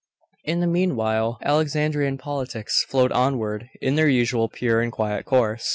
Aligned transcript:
In 0.45 0.61
the 0.61 0.65
meanwhile, 0.65 1.37
Alexandrian 1.43 2.17
politics 2.17 2.83
flowed 2.89 3.11
onward 3.11 3.69
in 3.81 3.93
their 3.97 4.09
usual 4.09 4.49
pure 4.49 4.81
and 4.81 4.91
quiet 4.91 5.25
course. 5.25 5.69